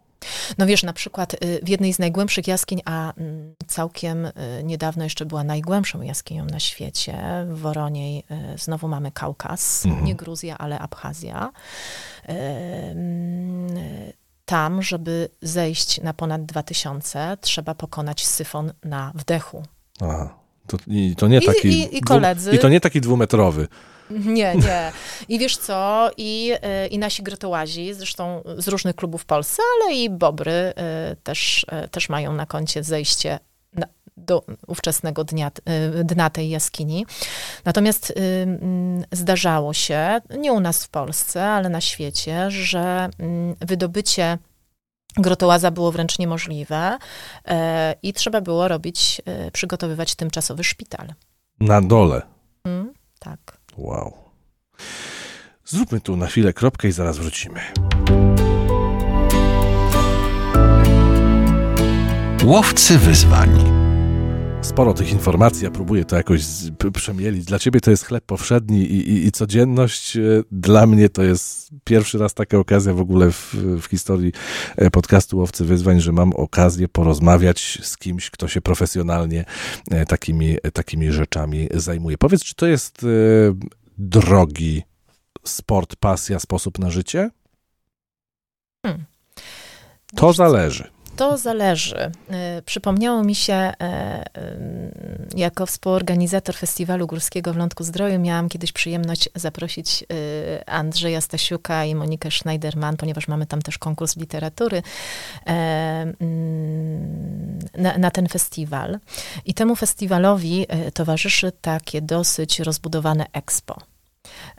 [0.58, 4.32] No wiesz, na przykład y, w jednej z najgłębszych jaskiń, a mm, całkiem y,
[4.64, 8.24] niedawno jeszcze była najgłębszą jaskinią na świecie, w Woroniej,
[8.58, 10.06] znowu mamy Kaukaz, mhm.
[10.06, 11.52] nie Gruzja, ale Abchazja.
[14.46, 19.64] Tam, żeby zejść na ponad 2000, trzeba pokonać syfon na wdechu.
[20.02, 20.40] Aha.
[20.70, 21.68] To, i, to nie taki.
[21.68, 22.56] I, i, koledzy.
[22.56, 23.68] I to nie taki dwumetrowy.
[24.10, 24.92] Nie, nie.
[25.28, 26.52] I wiesz co, i,
[26.84, 30.74] y, i nasi grotołazi, zresztą z różnych klubów w Polsce, ale i Bobry y,
[31.24, 33.40] też, y, też mają na koncie zejście
[33.74, 35.52] na, do ówczesnego dnia,
[36.04, 37.06] dna tej jaskini.
[37.66, 44.38] Natomiast mm, zdarzało się, nie u nas w Polsce, ale na świecie, że mm, wydobycie
[45.20, 46.98] Grotołaza było wręcz niemożliwe
[47.46, 51.14] e, i trzeba było robić, e, przygotowywać tymczasowy szpital.
[51.60, 52.22] Na dole.
[52.66, 53.58] Mm, tak.
[53.78, 54.14] Wow.
[55.66, 57.60] Zróbmy tu na chwilę kropkę i zaraz wrócimy.
[62.44, 63.79] Łowcy wyzwań
[64.62, 66.42] sporo tych informacji, ja próbuję to jakoś
[66.94, 67.46] przemielić.
[67.46, 70.18] Dla ciebie to jest chleb powszedni i, i, i, codzienność.
[70.18, 74.32] E, dla mnie to jest pierwszy raz taka okazja w ogóle w, w historii
[74.78, 79.46] e, podcastu Łowcy Wyzwań, że mam okazję porozmawiać z kimś, kto się profesjonalnie
[79.92, 82.18] e, takimi, takimi rzeczami zajmuje.
[82.18, 83.06] Powiedz, czy to jest
[83.98, 84.84] drogi
[85.46, 87.30] sport, pasja, sposób na życie?
[88.86, 89.06] Hmm.
[90.16, 90.99] To zależy.
[91.20, 92.12] To zależy.
[92.60, 94.26] Y, przypomniało mi się, e,
[95.36, 101.96] jako współorganizator Festiwalu Górskiego w Lądku Zdroju, miałam kiedyś przyjemność zaprosić y, Andrzeja Stasiuka i
[101.96, 104.84] Monikę Schneiderman, ponieważ mamy tam też konkurs literatury,
[105.48, 106.14] e,
[107.78, 109.00] na, na ten festiwal.
[109.46, 113.78] I temu festiwalowi e, towarzyszy takie dosyć rozbudowane expo.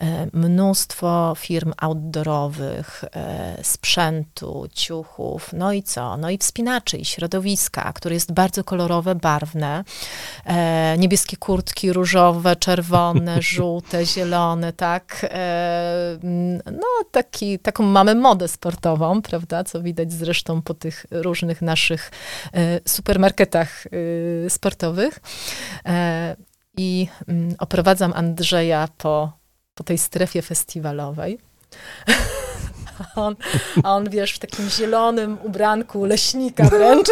[0.01, 6.17] E, mnóstwo firm outdoorowych, e, sprzętu, ciuchów, no i co?
[6.17, 9.85] No i wspinaczy i środowiska, które jest bardzo kolorowe, barwne.
[10.45, 15.27] E, niebieskie kurtki, różowe, czerwone, żółte, zielone, tak?
[16.73, 19.65] No taki, taką mamy modę sportową, prawda?
[19.65, 22.11] Co widać zresztą po tych różnych naszych
[22.87, 23.85] supermarketach
[24.49, 25.21] sportowych.
[26.77, 27.09] I
[27.59, 29.40] oprowadzam Andrzeja po
[29.81, 31.39] po tej strefie festiwalowej.
[32.99, 33.37] A on,
[33.85, 37.09] a on, wiesz, w takim zielonym ubranku leśnika wręcz.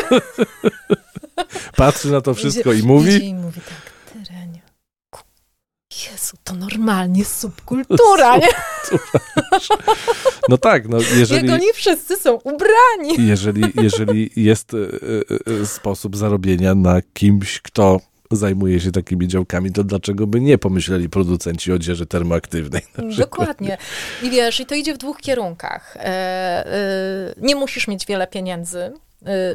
[1.76, 3.10] Patrzy na to wszystko idzie, i mówi?
[3.10, 4.62] Idzie i mówi tak, Terenia.
[6.10, 8.48] Jezu, to normalnie subkultura, nie?
[10.48, 11.48] No tak, no jeżeli...
[11.48, 13.28] Jak oni wszyscy są ubrani.
[13.28, 18.00] Jeżeli, jeżeli jest y, y, y, sposób zarobienia na kimś, kto
[18.36, 22.82] zajmuje się takimi działkami, to dlaczego by nie pomyśleli producenci odzieży termoaktywnej?
[23.18, 23.78] Dokładnie.
[24.22, 25.96] I wiesz, i to idzie w dwóch kierunkach.
[25.96, 28.92] E, e, nie musisz mieć wiele pieniędzy,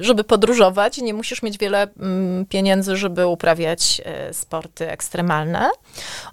[0.01, 5.69] żeby podróżować, nie musisz mieć wiele mm, pieniędzy, żeby uprawiać y, sporty ekstremalne.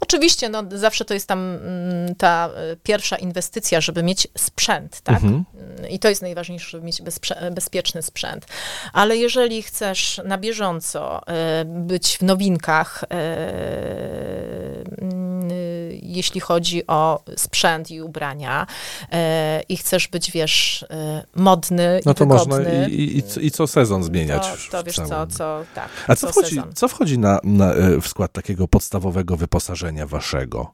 [0.01, 5.15] Oczywiście, no, zawsze to jest tam mm, ta y, pierwsza inwestycja, żeby mieć sprzęt, tak?
[5.15, 5.45] Mhm.
[5.91, 7.03] I to jest najważniejsze, żeby mieć
[7.53, 8.47] bezpieczny sprzęt.
[8.93, 11.21] Ale jeżeli chcesz na bieżąco
[11.65, 13.05] być w nowinkach,
[16.03, 18.67] jeśli chodzi o sprzęt i ubrania
[19.69, 20.85] i chcesz być, wiesz,
[21.35, 24.69] modny No i to wygodny, można i, i, i co sezon zmieniać.
[24.71, 26.73] to, to wiesz co, co, tak, A co co wchodzi, sezon.
[26.75, 30.73] co wchodzi na, na, e, w skład takiego podstawowego wyposażenia waszego?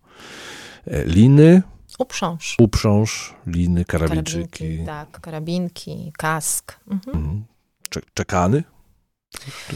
[0.86, 1.62] E, Liny,
[1.98, 2.56] Uprząż.
[2.58, 6.72] uprząż, liny, karabinczyki, Karabinki, tak, karabinki, kask.
[6.90, 7.16] Mhm.
[7.16, 7.44] mhm.
[7.90, 8.64] Cze- czekany?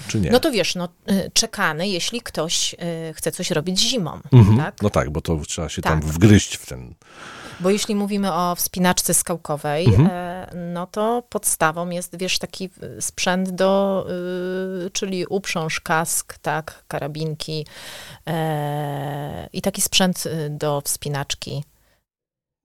[0.09, 0.31] Czy, nie?
[0.31, 2.75] No to wiesz, no, y, czekany, jeśli ktoś
[3.15, 4.57] chce coś robić zimą, Mhm.
[4.59, 4.83] tak?
[4.83, 6.11] No tak, bo to trzeba się tam Tak.
[6.11, 6.95] wgryźć w ten.
[7.61, 10.09] Bo jeśli mówimy o wspinaczce skałkowej, Mhm.
[10.13, 12.71] e, no to podstawą jest, wiesz, taki
[13.01, 14.07] sprzęt do,
[14.87, 17.67] y, czyli uprząż, kask, tak, karabinki
[18.27, 21.65] e, i taki sprzęt y, do wspinaczki.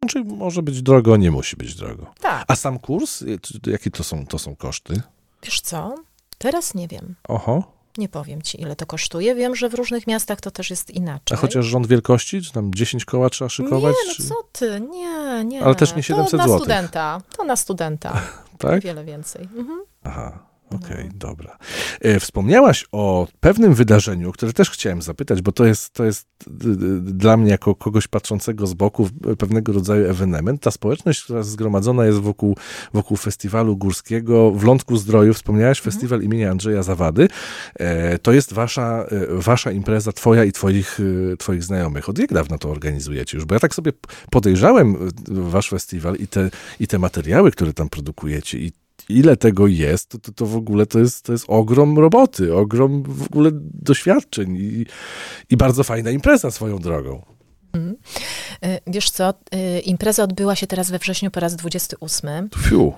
[0.04, 2.14] Znaczy, może być drogo, nie musi być drogo.
[2.22, 5.02] Tak, A sam kurs, y, czy- jakie to są, to są koszty?
[5.44, 5.96] wiesz co,
[6.38, 7.16] teraz nie wiem.
[7.28, 7.75] Oho.
[7.98, 9.36] Nie powiem ci, ile to kosztuje.
[9.36, 11.38] Wiem, że w różnych miastach to też jest A inaczej.
[11.38, 13.96] chociaż rząd wielkości, czy tam 10 koła trzeba szykować?
[14.08, 14.24] Nie, czy...
[14.24, 15.64] no co ty, nie, nie.
[15.64, 16.64] Ale też nie 700 to na złotych.
[16.64, 18.22] studenta, to na studenta,
[18.58, 18.82] Tak?
[18.84, 19.44] wiele więcej.
[19.58, 19.80] Mhm.
[20.04, 21.12] Aha, okej, No.
[21.16, 21.58] dobra.
[22.02, 26.28] E, wspomniałaś o pewnym wydarzeniu, które też chciałem zapytać, bo to jest, to jest
[27.02, 30.62] dla mnie, jako kogoś patrzącego z boku, w- pewnego rodzaju ewenement.
[30.62, 32.58] Ta społeczność, która zgromadzona jest wokół,
[32.94, 35.92] wokół festiwalu górskiego w Lądku Zdroju, wspomniałaś, Mhm.
[35.94, 37.28] festiwal imienia Andrzeja Zawady.
[37.76, 41.00] E, to jest wasza, e, wasza impreza, twoja i twoich,
[41.34, 42.10] e, twoich znajomych.
[42.10, 43.46] Od jak dawna to organizujecie już?
[43.46, 43.92] Bo ja tak sobie
[44.32, 44.98] podejrzałem e,
[45.28, 46.50] wasz festiwal i te,
[46.80, 48.72] i te materiały, które tam produkujecie i
[49.10, 53.04] ile tego jest, to, to, to w ogóle to jest, to jest ogrom roboty, ogrom
[53.04, 54.86] w ogóle doświadczeń i,
[55.50, 57.36] i bardzo fajna impreza swoją drogą.
[57.76, 62.50] Y, Wiesz co, y, impreza odbyła się teraz we wrześniu po raz 28.
[62.58, 62.94] Fiu.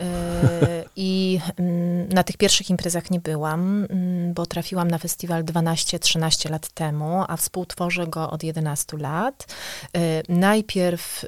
[1.00, 6.70] I mm, na tych pierwszych imprezach nie byłam, mm, bo trafiłam na festiwal 12-13 lat
[6.70, 9.56] temu, a współtworzę go od 11 lat.
[9.98, 11.28] Y, Najpierw y,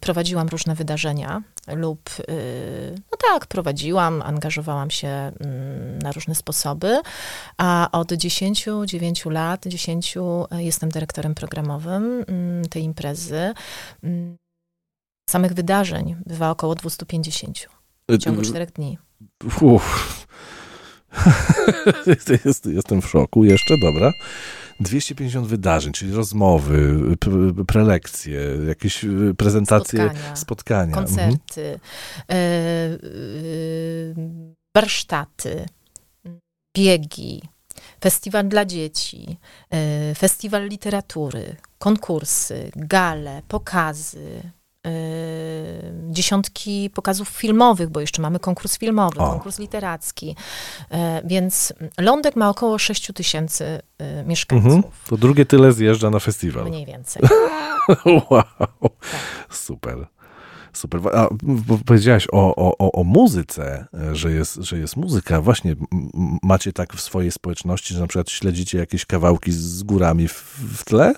[0.00, 7.00] prowadziłam różne wydarzenia lub, y, no tak, prowadziłam, angażowałam się mm, na różne sposoby,
[7.58, 10.14] a od 10-9 lat, 10
[10.56, 12.24] jestem dyrektorem programowym
[12.70, 13.54] tej imprezy.
[15.30, 17.68] Samych wydarzeń bywa około 250
[18.08, 18.98] w ciągu czterech dni.
[19.60, 20.26] Uff.
[22.66, 23.44] Jestem w szoku.
[23.44, 24.12] Jeszcze, dobra.
[24.80, 26.98] 250 wydarzeń, czyli rozmowy,
[27.66, 30.96] prelekcje, jakieś y, prezentacje, Spotkania, spotkania.
[30.96, 31.06] Mhm.
[31.06, 31.80] koncerty,
[32.30, 32.36] e,
[34.76, 35.66] warsztaty,
[36.76, 37.42] biegi,
[38.00, 39.38] festiwal dla dzieci,
[39.70, 44.50] e, festiwal literatury, konkursy, gale, pokazy.
[44.86, 44.90] E,
[46.10, 49.30] Dziesiątki pokazów filmowych, bo jeszcze mamy konkurs filmowy, O.
[49.30, 50.36] konkurs literacki.
[50.90, 54.72] E, Więc Lądek ma około 6 tysięcy e, mieszkańców.
[54.72, 54.92] Mhm.
[55.06, 56.64] To drugie tyle zjeżdża na festiwal.
[56.64, 57.22] Mniej więcej.
[58.30, 58.42] Wow,
[59.10, 59.20] Tak.
[59.50, 60.06] super.
[60.72, 61.00] Super.
[61.14, 61.28] A
[61.86, 65.40] powiedziałaś o, o, o, muzyce, że jest, że jest muzyka.
[65.40, 65.76] Właśnie
[66.42, 70.34] macie tak w swojej społeczności, że na przykład śledzicie jakieś kawałki z górami w,
[70.78, 71.14] w tle?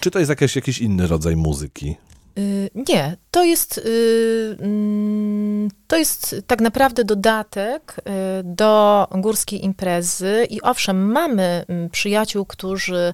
[0.00, 1.96] Czy to jest jakiś, jakiś inny rodzaj muzyki?
[2.38, 8.02] Y, Nie, to jest, y, mm, to jest tak naprawdę dodatek y,
[8.44, 13.12] do górskiej imprezy i owszem, mamy mm, przyjaciół, którzy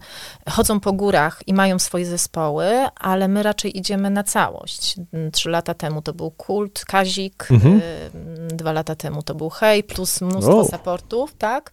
[0.51, 4.97] chodzą po górach i mają swoje zespoły, ale my raczej idziemy na całość.
[5.13, 7.81] Mm, Trzy lata temu to był Kult, Kazik, Mhm.
[8.49, 10.65] dwa lata temu to był Hej, plus mnóstwo O.
[10.65, 11.71] supportów, tak?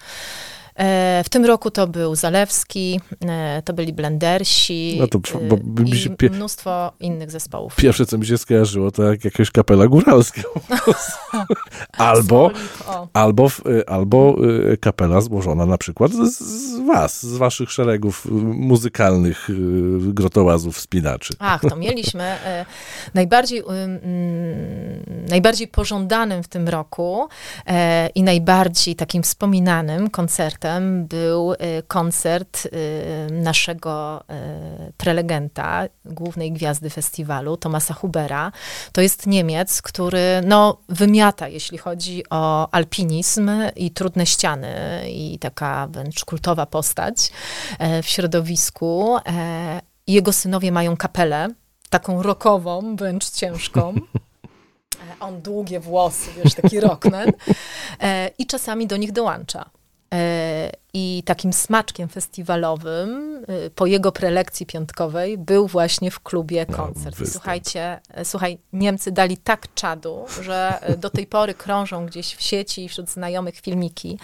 [0.80, 5.60] E, W tym roku to był Zalewski, e, to byli Blendersi No to bo e,
[5.86, 7.76] i pie- mnóstwo innych zespołów.
[7.76, 10.42] Pierwsze, co mi się skojarzyło, to jak jakaś kapela góralska.
[11.98, 13.50] albo, Smolik, albo,
[13.88, 14.36] albo
[14.82, 19.48] kapela złożona na przykład z, was, z waszych szeregów muzykalnych
[20.00, 21.34] grotołazów, wspinaczy.
[21.40, 22.36] Ach, to mieliśmy.
[23.14, 23.64] Najbardziej,
[25.30, 27.28] najbardziej pożądanym w tym roku
[28.16, 30.69] i najbardziej takim wspominanym koncertem
[31.08, 38.52] był e, koncert e, naszego e, prelegenta, głównej gwiazdy festiwalu, Tomasa Hubera.
[38.92, 45.88] To jest Niemiec, który no, wymiata, jeśli chodzi o alpinizm i trudne ściany i taka
[45.88, 47.32] wręcz kultowa postać
[47.80, 49.18] e, w środowisku.
[49.28, 51.48] E, Jego synowie mają kapelę,
[51.90, 53.94] taką rokową, wręcz ciężką.
[55.00, 57.32] E, On długie włosy, wiesz, taki rockman.
[58.38, 59.70] I czasami do nich dołącza.
[60.14, 66.78] E, I takim smaczkiem festiwalowym y, po jego prelekcji piątkowej był właśnie w klubie No,
[66.78, 67.16] koncert.
[67.16, 67.30] Występ.
[67.32, 72.42] słuchajcie, e, słuchaj, Niemcy dali tak czadu, że e, do tej pory krążą gdzieś w
[72.42, 74.20] sieci i wśród znajomych filmiki,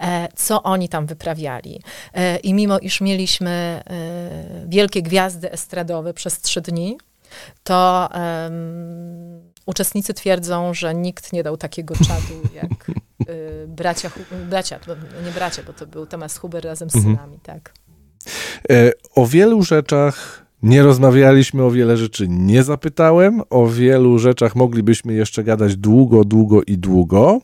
[0.00, 1.82] e, co oni tam wyprawiali.
[2.14, 6.98] E, I mimo iż mieliśmy e, wielkie gwiazdy estradowe przez trzy dni,
[7.64, 12.90] to em, uczestnicy twierdzą, że nikt nie dał takiego czadu jak
[13.30, 14.10] y, bracia,
[14.50, 14.78] bracia,
[15.24, 17.14] nie bracia, bo to był Tomasz Huber razem z Mhm.
[17.16, 17.72] synami, tak.
[18.70, 25.12] E, O wielu rzeczach nie rozmawialiśmy, o wiele rzeczy nie zapytałem, o wielu rzeczach moglibyśmy
[25.12, 27.40] jeszcze gadać długo, długo i długo,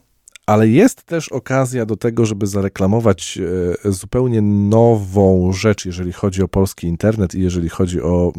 [0.47, 3.39] ale jest też okazja do tego, żeby zareklamować
[3.85, 8.33] e, zupełnie nową rzecz, jeżeli chodzi o polski internet i jeżeli chodzi o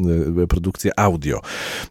[0.43, 1.41] e, produkcję audio.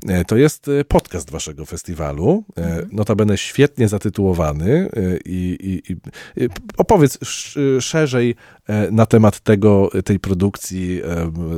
[0.08, 2.88] E, To jest podcast waszego festiwalu, Mhm.
[2.92, 4.88] notabene świetnie zatytułowany
[5.24, 5.96] i, i, i
[6.76, 8.34] opowiedz sz- szerzej
[8.90, 11.00] na temat tego, tej produkcji,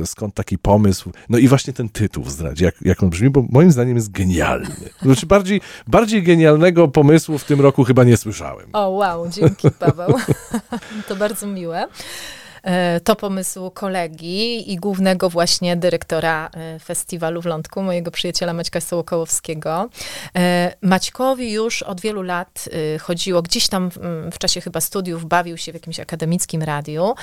[0.05, 3.71] skąd taki pomysł, no i właśnie ten tytuł zdradzi, jak, jak on brzmi, bo moim
[3.71, 4.75] zdaniem jest genialny.
[5.01, 8.44] Znaczy bardziej, bardziej genialnego pomysłu w tym roku chyba nie słyszałem.
[8.73, 10.09] O, wow, dzięki Paweł.
[11.07, 11.87] to bardzo miłe.
[12.65, 18.81] E, To pomysł kolegi i głównego właśnie dyrektora e, festiwalu w Lądku, mojego przyjaciela Maćka
[18.81, 19.89] Sołokołowskiego.
[20.35, 22.69] E, Maćkowi już od wielu lat
[23.01, 27.15] chodziło, gdzieś tam mm, w czasie chyba studiów bawił się w jakimś akademickim radiu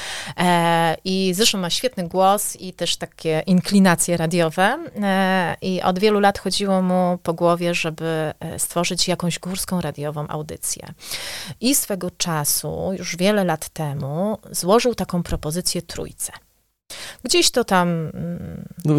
[1.05, 4.78] i zresztą ma świetny głos i też takie inklinacje radiowe
[5.62, 10.88] i od wielu lat chodziło mu po głowie, żeby stworzyć jakąś górską radiową audycję.
[11.61, 16.33] I swego czasu, już wiele lat temu, złożył taką propozycję trójce.
[17.25, 18.95] Gdzieś to tam mm, No,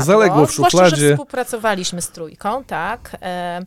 [0.00, 1.10] zaległo w zwłaszcza, że szufladzie.
[1.10, 3.16] współpracowaliśmy z trójką, tak.
[3.22, 3.60] E,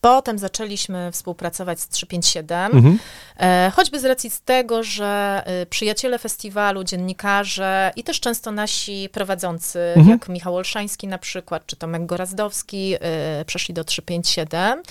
[0.00, 2.98] Potem zaczęliśmy współpracować z 357, Mhm.
[3.40, 9.08] e, choćby z racji z tego, że e, przyjaciele festiwalu, dziennikarze i też często nasi
[9.12, 10.08] prowadzący, Mhm.
[10.08, 14.82] jak Michał Olszański na przykład, czy Tomek Gorazdowski, e, przeszli do 357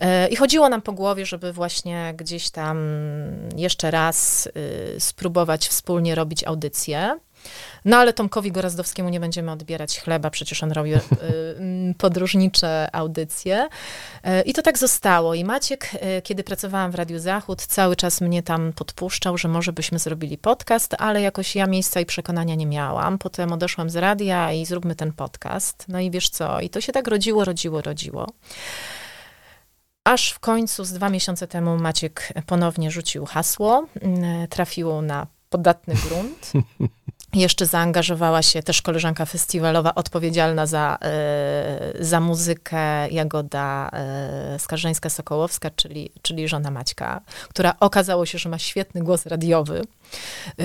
[0.00, 2.78] e, i chodziło nam po głowie, żeby właśnie gdzieś tam
[3.56, 4.48] jeszcze raz
[4.96, 7.18] e, spróbować wspólnie robić audycję.
[7.84, 11.00] No ale Tomkowi Gorazdowskiemu nie będziemy odbierać chleba, przecież on robi y,
[11.98, 13.68] podróżnicze audycje.
[14.26, 15.34] Y, I to tak zostało.
[15.34, 19.72] I Maciek, y, kiedy pracowałam w Radiu Zachód, cały czas mnie tam podpuszczał, że może
[19.72, 23.18] byśmy zrobili podcast, ale jakoś ja miejsca i przekonania nie miałam.
[23.18, 25.84] Potem odeszłam z radia i zróbmy ten podcast.
[25.88, 28.26] No i wiesz co, i to się tak rodziło, rodziło, rodziło.
[30.04, 35.94] Aż w końcu z dwa miesiące temu Maciek ponownie rzucił hasło, y, trafiło na podatny
[35.94, 36.52] grunt.
[37.34, 46.10] Jeszcze zaangażowała się też koleżanka festiwalowa odpowiedzialna za, e, za muzykę Jagoda e, Skarżeńska-Sokołowska, czyli,
[46.22, 49.80] czyli żona Maćka, która okazało się, że ma świetny głos radiowy.
[49.80, 50.62] E,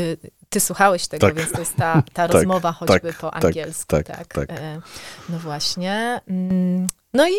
[0.50, 1.36] Ty słuchałeś tego, Tak.
[1.36, 3.88] więc to jest ta, ta Tak, rozmowa choćby tak, po tak, angielsku.
[3.88, 4.50] tak, Tak, tak.
[5.30, 6.22] No właśnie.
[6.28, 7.34] Mm, No i,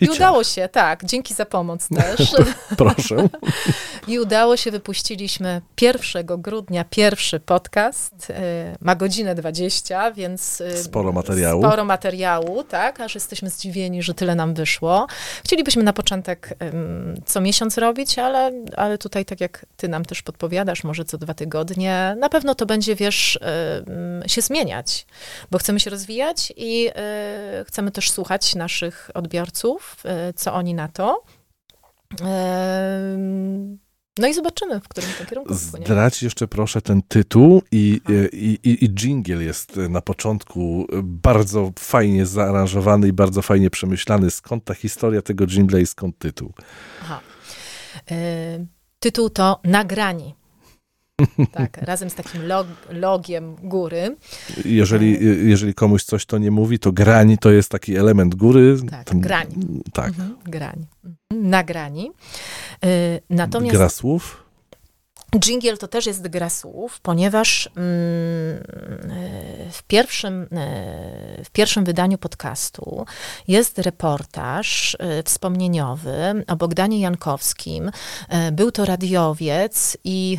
[0.00, 1.04] I i udało się, tak.
[1.04, 2.34] Dzięki za pomoc też.
[2.76, 3.28] Proszę.
[4.08, 8.30] I udało się, wypuściliśmy 1 grudnia pierwszy podcast.
[8.30, 8.34] y,
[8.80, 10.60] Ma godzinę 20, więc.
[10.60, 11.62] y, Sporo materiału.
[11.62, 15.06] Sporo materiału, tak, aż jesteśmy zdziwieni, że tyle nam wyszło.
[15.44, 16.54] Chcielibyśmy na początek
[17.26, 21.34] co miesiąc robić, ale, ale tutaj, tak jak ty nam też podpowiadasz, może co dwa
[21.34, 23.38] tygodnie, na pewno to będzie, wiesz,
[23.88, 25.06] ym, się zmieniać,
[25.50, 26.88] bo chcemy się rozwijać i
[27.60, 29.87] y, chcemy też słuchać naszych odbiorców, y,
[30.34, 31.24] co oni na to.
[34.18, 35.86] No i zobaczymy, w którym to kierunku wpłynie.
[35.86, 38.14] Zdrać jeszcze proszę ten tytuł i, Aha.
[38.32, 44.30] i, i, i jingle jest na początku bardzo fajnie zaaranżowany i bardzo fajnie przemyślany.
[44.30, 46.52] Skąd ta historia tego jingla i skąd tytuł?
[47.02, 47.20] Aha.
[48.10, 48.66] Y,
[49.00, 50.34] Tytuł to Nagrani.
[51.52, 54.16] Tak, razem z takim log, logiem góry.
[54.64, 58.76] Jeżeli, jeżeli komuś coś to nie mówi, to grań to jest taki element góry.
[58.90, 59.46] Tak, grań.
[59.92, 60.08] Tak.
[60.08, 60.86] Mhm, grań.
[61.04, 62.10] Mhm, Nagrani.
[62.84, 64.47] Y, Natomiast Gra słów.
[65.36, 72.18] Jingle to też jest gra słów, ponieważ mm, e, w, pierwszym, e, w pierwszym wydaniu
[72.18, 73.06] podcastu
[73.48, 77.90] jest reportaż e, wspomnieniowy o Bogdanie Jankowskim.
[78.52, 80.38] Był to radiowiec i,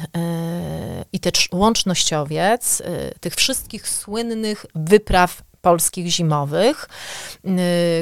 [1.13, 2.81] i też łącznościowiec
[3.19, 6.89] tych wszystkich słynnych wypraw polskich zimowych,
[7.45, 7.49] e,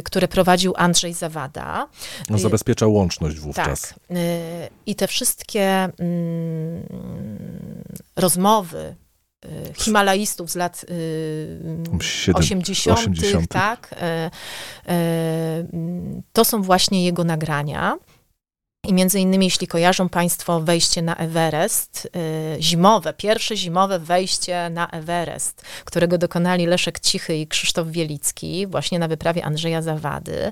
[0.04, 1.88] które prowadził Andrzej Zawada.
[2.30, 3.82] No, zabezpieczał łączność wówczas.
[3.82, 4.18] Tak.
[4.18, 6.84] Y, I te wszystkie mm,
[8.16, 8.96] rozmowy
[9.46, 11.60] y, Himalajstów z lat y,
[12.00, 13.48] Siedem- 80., 80..
[13.48, 13.96] tak,
[14.88, 17.98] y, y, to są właśnie jego nagrania.
[18.88, 22.10] I między innymi, jeśli kojarzą Państwo wejście na Everest,
[22.58, 29.00] y, zimowe, pierwsze zimowe wejście na Everest, którego dokonali Leszek Cichy i Krzysztof Wielicki, właśnie
[29.00, 30.50] na wyprawie Andrzeja Zawady.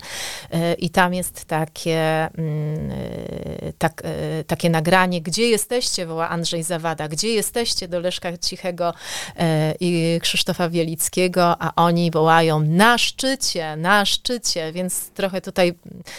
[0.54, 4.04] Y, I tam jest takie, mm, y, tak,
[4.48, 8.94] takie nagranie, gdzie jesteście, woła Andrzej Zawada, gdzie jesteście do Leszka Cichego
[9.80, 15.74] i Krzysztofa Wielickiego, a oni wołają na szczycie, na szczycie, więc trochę tutaj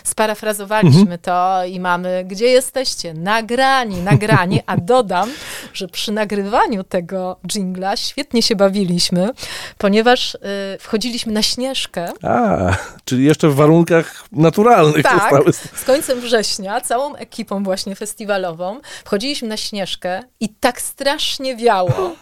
[0.04, 5.30] sparafrazowaliśmy to i mamy, gdzie jesteście, nagrani, nagrani, a dodam,
[5.72, 9.30] że przy nagrywaniu tego jingla świetnie się bawiliśmy,
[9.78, 10.38] ponieważ y,
[10.80, 15.52] wchodziliśmy na Śnieżkę, A, czyli jeszcze w warunkach naturalnych tak, zostały.
[15.52, 21.92] z końcem września, całą ekipą właśnie festiwalową, wchodziliśmy na Śnieżkę i tak strasznie wiało.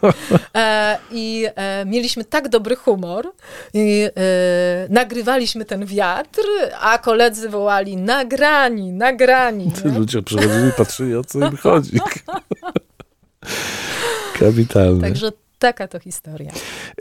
[0.57, 3.33] E, i e, mieliśmy tak dobry humor
[3.75, 4.11] i e,
[4.89, 6.43] nagrywaliśmy ten wiatr,
[6.81, 9.73] a koledzy wołali nagrani, nagrani.
[9.85, 12.01] Ludzie przychodzili i patrzyli, o co im chodzi.
[14.39, 15.01] Kapitalne.
[15.01, 16.53] Także taka to historia.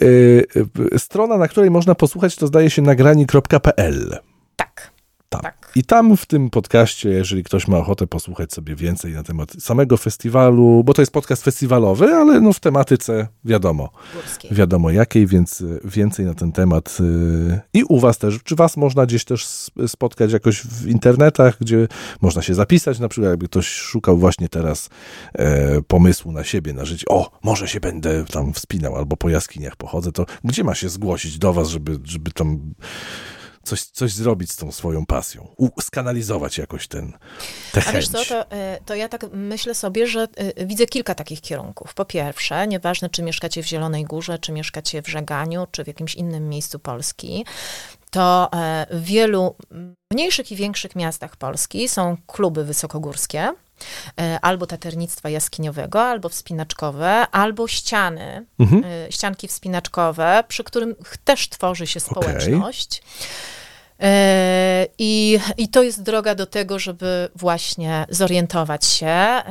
[0.02, 0.46] Y,
[0.94, 4.20] y, strona, na której można posłuchać, to zdaje się nagrani.pl.
[4.56, 4.92] Tak,
[5.30, 5.42] Tam.
[5.42, 5.63] tak.
[5.76, 9.98] I tam w tym podcaście, jeżeli ktoś ma ochotę posłuchać sobie więcej na temat samego
[9.98, 14.52] festiwalu, bo to jest podcast festiwalowy, ale no w tematyce wiadomo, Górskiej.
[14.54, 16.98] wiadomo jakiej, więc y, więcej na ten temat.
[17.00, 18.40] y, I u was też.
[18.44, 19.46] Czy was można gdzieś też
[19.88, 21.88] spotkać jakoś w internetach, gdzie
[22.22, 24.90] można się zapisać, na przykład jakby ktoś szukał właśnie teraz
[25.34, 27.06] e, pomysłu na siebie, na życie.
[27.10, 31.38] O, może się będę tam wspinał, albo po jaskiniach pochodzę, to gdzie ma się zgłosić
[31.38, 32.74] do was, żeby, żeby tam
[33.64, 37.12] coś, coś zrobić z tą swoją pasją, u, skanalizować jakoś ten,
[37.72, 38.10] tę A wiesz chęć.
[38.10, 40.28] co, to, y, to ja tak myślę sobie, że
[40.60, 41.94] y, widzę kilka takich kierunków.
[41.94, 46.16] Po pierwsze, nieważne czy mieszkacie w Zielonej Górze, czy mieszkacie w Żeganiu, czy w jakimś
[46.16, 47.46] innym miejscu Polski,
[48.12, 49.56] to e, w wielu
[50.12, 53.54] mniejszych i większych miastach Polski są kluby wysokogórskie, e,
[54.42, 58.84] albo taternictwa jaskiniowego, albo wspinaczkowe, albo ściany, Mhm.
[58.86, 63.02] e, ścianki wspinaczkowe, przy którym też tworzy się społeczność.
[64.00, 69.44] E, I, I to jest droga do tego, żeby właśnie zorientować się, e,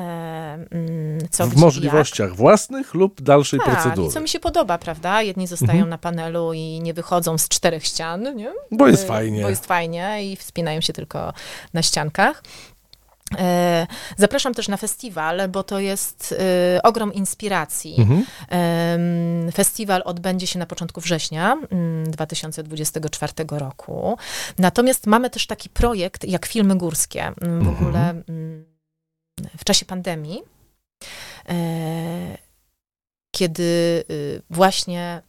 [0.70, 3.66] mm, co w możliwościach własnych lub dalszej jak.
[3.66, 4.08] Tak, procedury.
[4.08, 5.22] i co mi się podoba, prawda?
[5.22, 5.88] Jedni zostają Mhm.
[5.90, 8.52] na panelu i nie wychodzą z czterech ścian, nie?
[8.70, 9.42] Bo jest E, fajnie.
[9.42, 11.32] Bo jest fajnie i wspinają się tylko
[11.74, 12.42] na ściankach.
[13.38, 16.34] E, Zapraszam też na festiwal, bo to jest
[16.76, 17.96] e, ogrom inspiracji.
[17.98, 18.24] Mhm.
[19.52, 24.18] Festiwal odbędzie się na początku września mm, 2024 roku.
[24.58, 27.22] Natomiast mamy też taki projekt jak filmy górskie.
[27.22, 27.76] Mm, W Mhm.
[27.76, 28.64] ogóle mm,
[29.58, 30.42] w czasie pandemii,
[31.48, 32.38] e,
[33.30, 33.62] kiedy
[34.10, 35.22] y, właśnie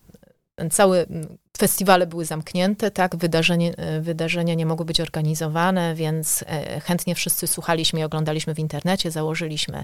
[0.55, 6.43] ten cały mm, festiwale były zamknięte, tak, wydarzenie, e, wydarzenia nie mogły być organizowane, więc
[6.47, 9.83] e, chętnie wszyscy słuchaliśmy i oglądaliśmy w internecie, założyliśmy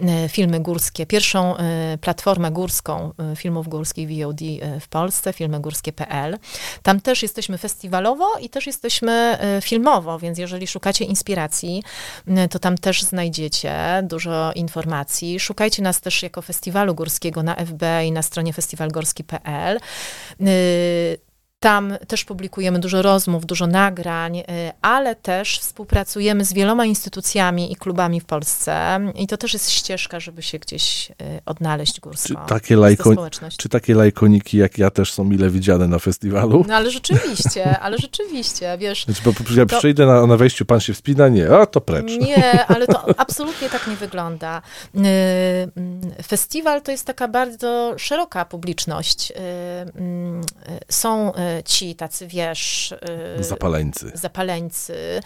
[0.00, 1.54] e, filmy górskie, pierwszą
[2.00, 4.40] platformę górską filmów górskich VOD
[4.80, 6.38] w Polsce, filmygórskie.pl.
[6.82, 11.82] Tam też jesteśmy festiwalowo i też jesteśmy filmowo, więc jeżeli szukacie inspiracji,
[12.50, 15.40] to tam też znajdziecie dużo informacji.
[15.40, 19.80] Szukajcie nas też jako festiwalu górskiego na FB i na stronie festiwalgorski.pl.
[21.64, 24.44] Tam też publikujemy dużo rozmów, dużo nagrań, y,
[24.82, 29.00] ale też współpracujemy z wieloma instytucjami i klubami w Polsce.
[29.14, 31.14] I to też jest ścieżka, żeby się gdzieś y,
[31.46, 32.28] odnaleźć górsko.
[32.28, 33.10] Czy takie, lajko,
[33.58, 36.64] czy takie lajkoniki jak ja też są mile widziane na festiwalu?
[36.68, 40.80] No ale rzeczywiście, ale rzeczywiście, wiesz, Znaczy, bo ja To- przyjdę na, na wejściu, pan
[40.80, 41.28] się wspina?
[41.28, 42.12] Nie, o to precz.
[42.20, 44.62] Nie, ale to absolutnie tak nie wygląda.
[44.94, 49.32] Y, mm, Festiwal to jest taka bardzo szeroka publiczność.
[49.96, 50.42] Mm,
[50.88, 51.32] Są
[51.62, 52.94] ci tacy, wiesz,
[53.40, 54.10] y, Zapaleńcy.
[54.14, 55.20] zapaleńcy,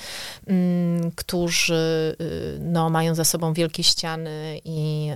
[0.47, 5.11] mm, którzy y, no, mają za sobą wielkie ściany i,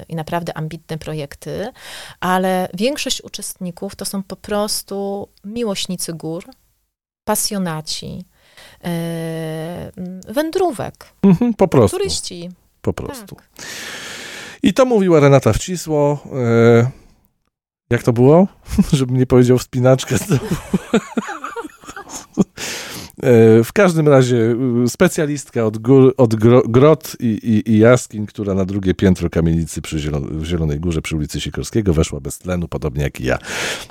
[0.00, 1.68] y, i naprawdę ambitne projekty,
[2.20, 6.44] ale większość uczestników to są po prostu miłośnicy gór,
[7.24, 8.24] pasjonaci,
[10.28, 11.96] wędrówek, Mhm, po prostu.
[11.98, 12.50] turyści.
[12.82, 13.34] Po prostu.
[13.36, 13.44] Tak.
[14.62, 16.18] I to mówiła Renata Wcisło.
[17.90, 18.46] Jak to było?
[18.92, 20.16] Żebym nie powiedział wspinaczkę.
[23.22, 24.36] E, W każdym razie
[24.84, 29.30] y, specjalistka od, gór, od gro, grot i, i, i jaskiń, która na drugie piętro
[29.30, 33.24] kamienicy przy Zielon, w Zielonej Górze przy ulicy Sikorskiego weszła bez tlenu, podobnie jak i
[33.24, 33.38] ja.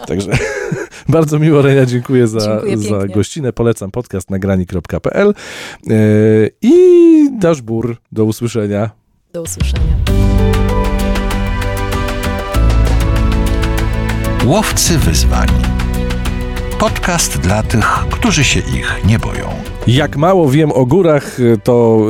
[0.07, 0.31] Także
[1.09, 3.15] bardzo miło, Renia, dziękuję za, Dziękuję za pięknie.
[3.15, 3.53] gościnę.
[3.53, 5.33] Polecam podcast nagrani.pl
[5.89, 5.93] e,
[6.61, 6.73] i
[7.39, 7.97] dasz bur.
[8.11, 8.89] Do usłyszenia.
[9.33, 10.62] Do usłyszenia.
[14.45, 15.47] Łowcy wyzwań.
[16.79, 19.49] Podcast dla tych, którzy się ich nie boją.
[19.87, 22.05] Jak mało wiem o górach, to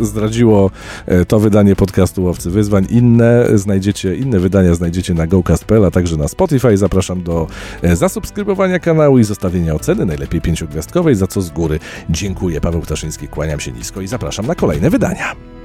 [0.00, 0.70] y, zdradziło
[1.12, 2.86] y, to wydanie podcastu Łowcy Wyzwań.
[2.90, 6.76] Inne znajdziecie, inne wydania znajdziecie na gocast.pl, a także na Spotify.
[6.76, 7.46] Zapraszam do
[7.82, 11.78] zasubskrybowania kanału i zostawienia oceny, najlepiej pięciogwiazdkowej, za co z góry
[12.10, 12.60] dziękuję.
[12.60, 15.57] Paweł Ptaszyński, kłaniam się nisko i zapraszam na kolejne wydania.